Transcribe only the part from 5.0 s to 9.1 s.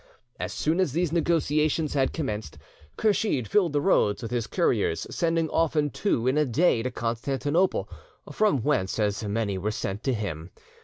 sending often two in a day to Constantinople, from whence